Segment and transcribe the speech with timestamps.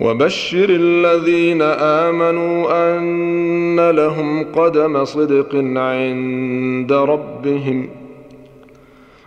[0.00, 7.88] وبشر الذين آمنوا أن لهم قدم صدق عند ربهم.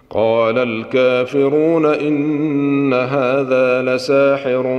[0.09, 4.77] قال الكافرون إن هذا لساحر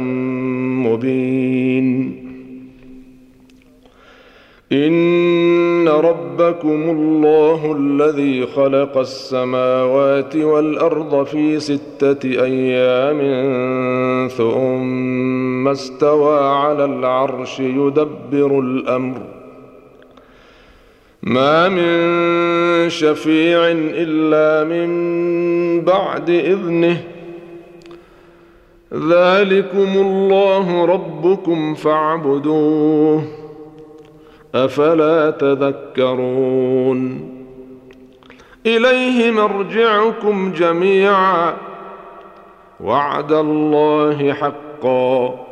[0.87, 2.23] مبين.
[4.73, 13.19] إن ربكم الله الذي خلق السماوات والأرض في ستة أيام
[14.29, 15.32] ثم
[15.69, 19.21] استوى على العرش يدبر الأمر.
[21.23, 24.91] ما من شفيع إلا من
[25.81, 27.03] بعد إذنه.
[28.95, 33.23] ذلكم الله ربكم فاعبدوه.
[34.55, 37.29] أفلا تذكرون.
[38.67, 41.55] إليه مرجعكم جميعا.
[42.81, 45.52] وعد الله حقا.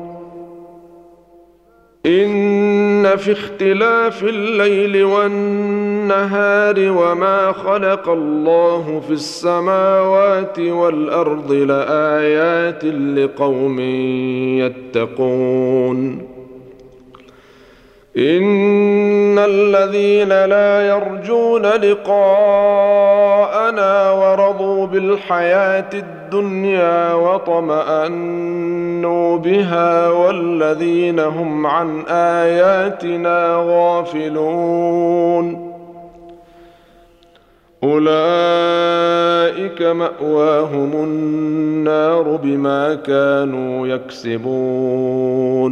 [2.05, 13.79] إن في اختلاف الليل والنهار وما خلق الله في السماوات والأرض لآيات لقوم
[14.59, 16.31] يتقون.
[18.17, 23.11] إن الذين لا يرجون لقاءنا
[24.11, 25.89] ورضوا بالحياة
[26.31, 28.17] الدنيا وطمأنوا
[29.37, 35.71] بها والذين هم عن آياتنا غافلون.
[37.83, 45.71] أولئك مأواهم النار بما كانوا يكسبون.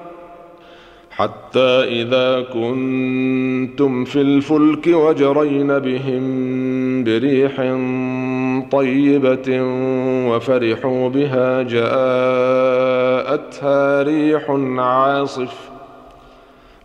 [1.21, 6.23] حتى إذا كنتم في الفلك وجرين بهم
[7.03, 7.55] بريح
[8.71, 9.61] طيبة
[10.29, 12.83] وفرحوا بها جاءتها
[14.03, 15.69] ريح عاصف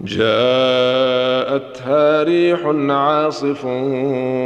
[0.00, 0.62] جاءتها
[2.22, 3.64] ريح عاصف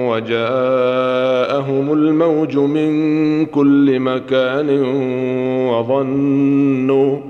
[0.09, 4.83] وجاءهم الموج من كل مكان
[5.69, 7.30] وظنوا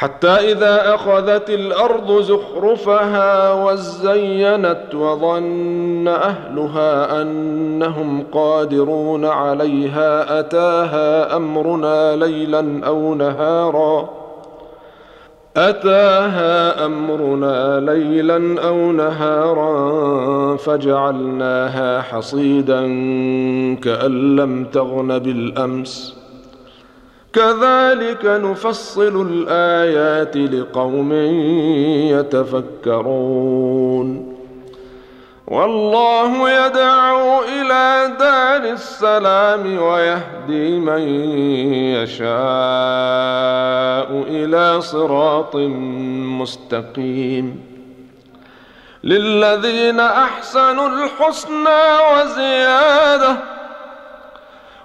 [0.00, 13.14] حتى إذا أخذت الأرض زخرفها وزينت وظن أهلها أنهم قادرون عليها أتاها أمرنا ليلا أو
[13.14, 14.10] نهارا.
[15.56, 22.80] أتاها أمرنا ليلا أو نهارا فجعلناها حصيدا
[23.74, 26.19] كأن لم تغن بالأمس.
[27.32, 31.12] كذلك نفصل الآيات لقوم
[32.90, 34.36] يتفكرون.
[35.46, 41.02] والله يدعو إلى دار السلام ويهدي من
[41.98, 42.30] يشاء
[44.28, 45.56] إلى صراط
[46.40, 47.70] مستقيم.
[49.04, 53.36] للذين أحسنوا الحسنى وزيادة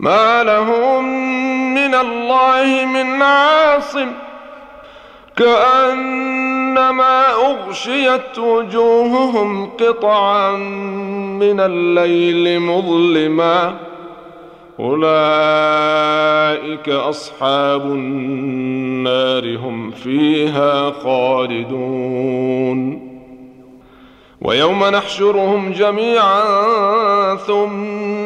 [0.00, 1.04] ما لهم
[1.74, 4.12] من الله من عاصم
[5.36, 10.56] كأنما أغشيت وجوههم قطعا
[11.36, 13.76] من الليل مظلما.
[14.80, 15.18] أولئك
[16.88, 22.30] أصحاب النار هم فيها خالدون.
[24.40, 28.19] ويوم نحشرهم جميعا ثم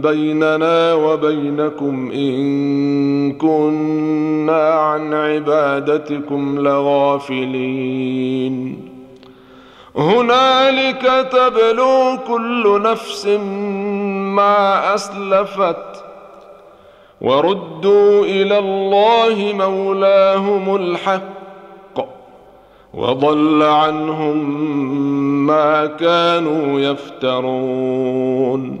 [0.00, 8.56] بيننا وبينكم إن كنا عن عبادتكم لغافلين.
[9.96, 13.26] هنالك تبلو كل نفس
[14.36, 16.04] ما أسلفت
[17.20, 21.36] وردوا إلى الله مولاهم الحق
[22.94, 24.36] وضل عنهم
[25.46, 28.80] ما كانوا يفترون.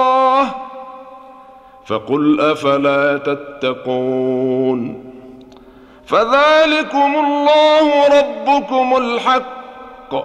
[1.91, 5.03] فقل أفلا تتقون
[6.05, 10.15] فذلكم الله ربكم الحق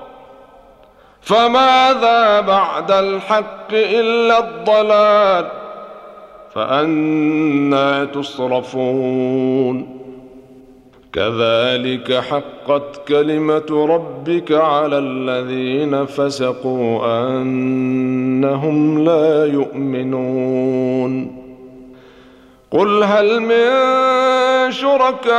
[1.20, 5.46] فماذا بعد الحق إلا الضلال
[6.54, 9.96] فانى تصرفون
[11.12, 21.45] كذلك حقت كلمة ربك على الذين فسقوا أنهم لا يؤمنون
[22.78, 25.32] قل هل من شركائكم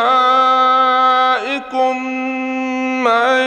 [3.03, 3.37] من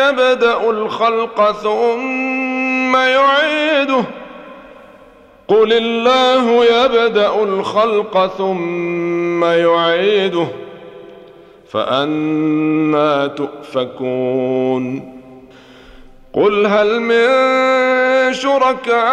[0.00, 4.04] يبدأ الخلق ثم يعيده؟
[5.48, 10.46] قل الله يبدأ الخلق ثم يعيده
[11.70, 15.14] فأنا تؤفكون.
[16.32, 17.28] قل هل من
[18.32, 19.04] شركائكم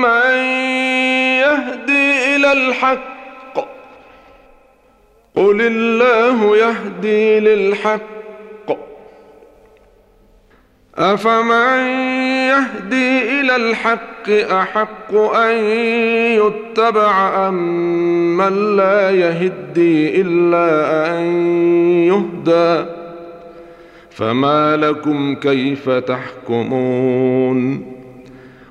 [0.00, 0.34] من
[1.40, 3.18] يهدي إلى الحق
[5.36, 8.08] قل الله يهدي للحق
[10.98, 11.78] افمن
[12.48, 15.64] يهدي إلى الحق احق ان
[16.34, 21.22] يتبع ام من لا يهدي الا ان
[22.06, 22.90] يهدى
[24.10, 27.86] فما لكم كيف تحكمون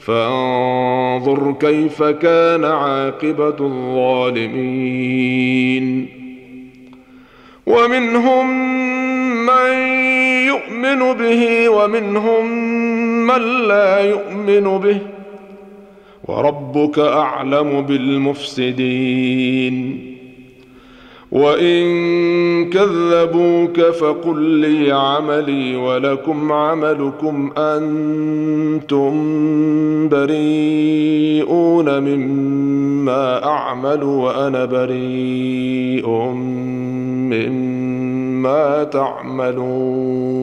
[0.00, 5.26] فانظر كيف كان عاقبة الظالمين.
[7.66, 8.46] ومنهم
[9.46, 9.72] من
[10.46, 12.46] يؤمن به ومنهم
[13.26, 14.98] من لا يؤمن به.
[16.24, 19.76] وربك أعلم بالمفسدين.
[21.32, 29.12] وان كذبوك فقل لي عملي ولكم عملكم أنتم
[30.08, 36.08] بريئون مما اعمل وأنا بريء
[37.30, 40.40] مما تعملون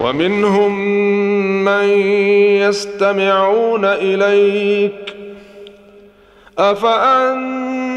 [0.00, 0.78] ومنهم
[1.64, 1.88] من
[2.62, 5.16] يستمعون اليك
[6.58, 7.85] افانت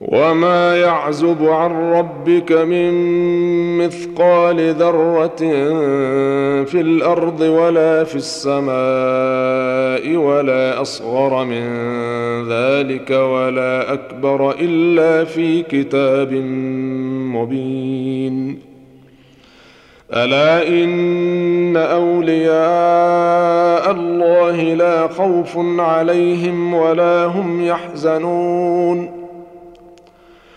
[0.00, 2.92] وما يعزب عن ربك من
[3.78, 5.36] مثقال ذره
[6.64, 8.66] في الأرض ولا في السماء
[10.16, 11.62] ولا اصغر من
[12.48, 16.32] ذلك ولا اكبر الا في كتاب
[17.32, 18.58] مبين
[20.12, 22.56] الا ان اولياء
[23.90, 29.25] الله لا خوف عليهم ولا هم يحزنون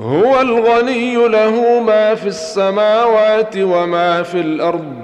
[0.00, 4.94] هو الغني له ما في السماوات وما في الأرض.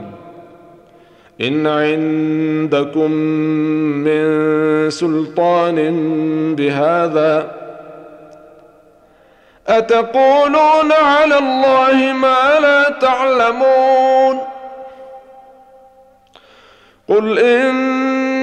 [1.41, 3.11] إن عندكم
[4.05, 4.25] من
[4.91, 5.77] سلطان
[6.55, 7.51] بهذا.
[9.67, 14.39] أتقولون على الله ما لا تعلمون؟
[17.09, 18.12] قل إن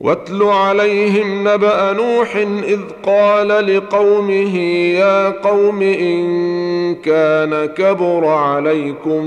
[0.00, 4.56] واتل عليهم نبأ نوح إذ قال لقومه
[4.98, 9.24] يا قوم إن كان كبر عليكم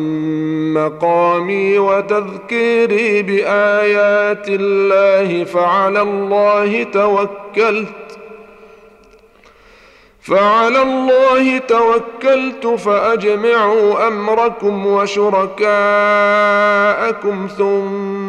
[0.74, 8.20] مقامي وتذكيري بآيات الله فعلى الله توكلت
[10.22, 15.68] فعلى الله توكلت فأجمعوا أمركم وشركاءكم
[17.58, 18.29] ثم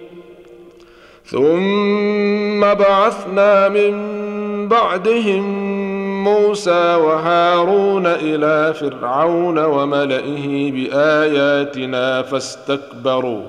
[1.31, 3.93] ثم بعثنا من
[4.67, 5.43] بعدهم
[6.23, 13.43] موسى وهارون إلى فرعون وملئه بآياتنا فاستكبروا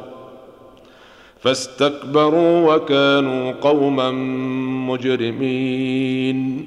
[1.40, 4.10] فاستكبروا وكانوا قوما
[4.90, 6.66] مجرمين.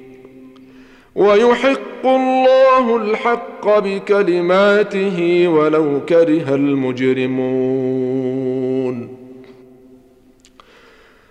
[1.15, 8.01] ويحق الله الحق بكلماته ولو كره المجرمون.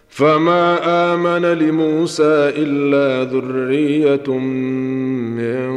[0.09, 0.79] فما
[1.15, 4.39] آمن لموسى إلا ذرية
[5.39, 5.71] من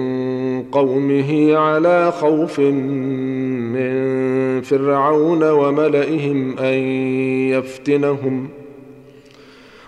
[0.72, 3.94] قومه على خوف من
[4.62, 6.74] فرعون وملئهم أن
[7.54, 8.50] يفتنهم.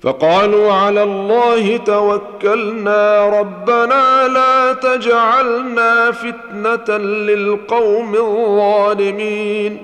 [0.00, 9.78] فقالوا على الله توكلنا ربنا لا تجعلنا فتنة للقوم الظالمين.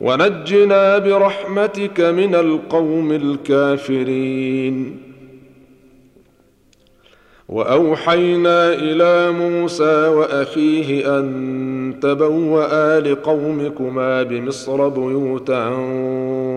[0.00, 5.06] ونجنا برحمتك من القوم الكافرين.
[7.48, 15.68] وأوحينا إلى موسى وأخيه أن تبوأ لقومكما بمصر بيوتا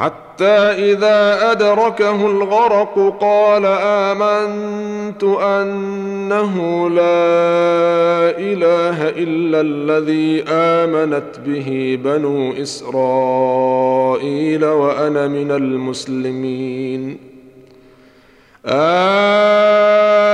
[0.00, 6.54] حتى إذا أدركه الغرق قال آمنت أنه
[6.90, 17.30] لا إله إلا الذي آمنت به بنو إسرائيل وأنا من المسلمين.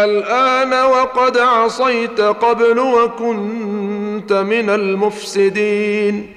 [0.07, 6.33] الآن وقد عصيت قبل وكنت من المفسدين.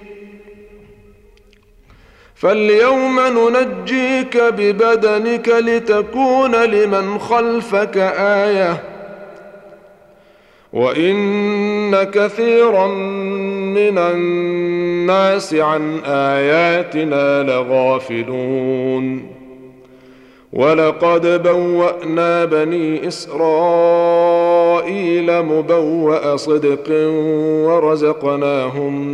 [2.39, 8.83] فاليوم ننجيك ببدنك لتكون لمن خلفك آية.
[10.73, 19.35] وإن كثيرا من الناس عن آياتنا لغافلون.
[20.53, 24.38] ولقد بوأنا بني إسرائيل
[25.41, 26.89] مبوأ صدق
[27.67, 29.07] ورزقناهم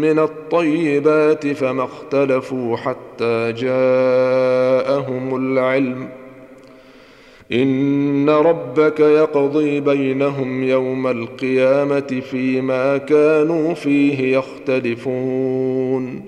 [0.00, 6.08] من الطيبات فما اختلفوا حتى جاءهم العلم.
[7.52, 16.22] إن ربك يقضي بينهم يوم القيامة فيما كانوا فيه يختلفون.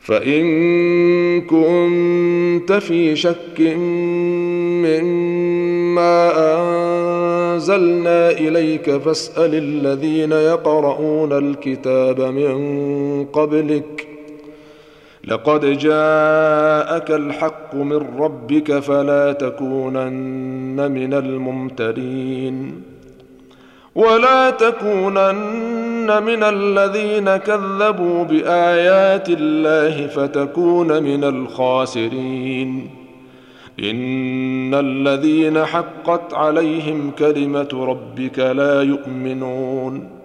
[0.00, 3.60] فإن كنت في شك
[4.86, 6.30] مما
[7.60, 14.06] أنزلنا إليك فاسأل الذين يقرؤون الكتاب من قبلك.
[15.24, 22.82] لقد جاءك الحق من ربك فلا تكونن من الممترين.
[23.94, 32.99] ولا تكونن من الذين كذبوا بآيات الله فتكون من الخاسرين.
[33.80, 40.20] إن الذين حقت عليهم كلمة ربك لا يؤمنون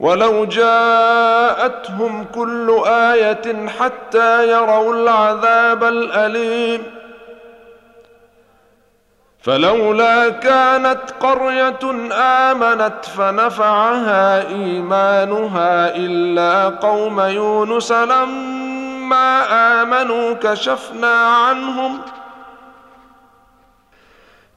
[0.00, 6.82] ولو جاءتهم كل آية حتى يروا العذاب الأليم
[9.42, 19.42] فلولا كانت قرية آمنت فنفعها إيمانها إلا قوم يونس لما
[19.82, 21.98] آمنوا كشفنا عنهم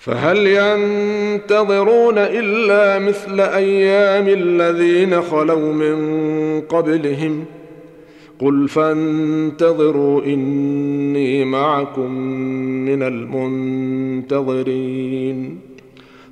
[0.00, 7.44] فهل ينتظرون إلا مثل أيام الذين خلوا من قبلهم؟
[8.38, 12.10] قل فانتظروا إني معكم
[12.84, 15.58] من المنتظرين.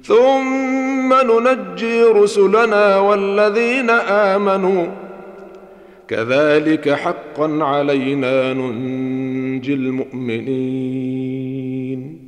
[0.02, 4.86] ثم ننجي رسلنا والذين آمنوا.
[6.08, 12.27] كذلك حقا علينا ننجي المؤمنين.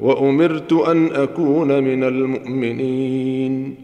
[0.00, 3.76] وأمرت أن أكون من المؤمنين.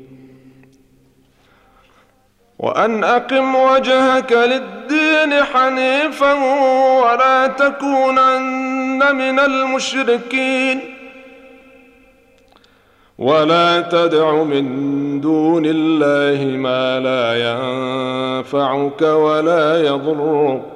[2.59, 6.33] وأن أقم وجهك للدين حنيفا
[7.03, 10.81] ولا تكونن من المشركين.
[13.19, 20.76] ولا تدع من دون الله ما لا ينفعك ولا يضرك.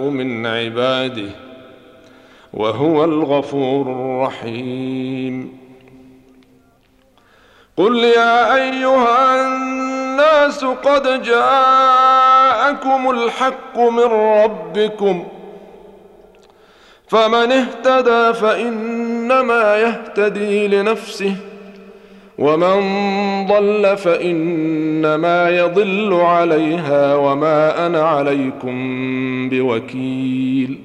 [0.00, 1.30] يشاء من عباده
[2.52, 5.60] وهو الغفور الرحيم.
[7.76, 14.10] قل يا أيها الناس قد جاءكم الحق من
[14.44, 15.26] ربكم
[17.08, 21.36] فمن اهتدى فإنما يهتدي لنفسه.
[22.40, 22.80] ومن
[23.46, 30.78] ضل فإنما يضل عليها وما أنا عليكم بوكيل.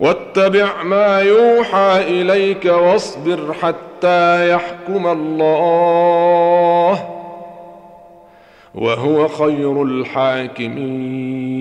[0.00, 7.08] واتبع ما يوحى إليك واصبر حتى يحكم الله
[8.74, 11.58] وهو خير الحاكمين.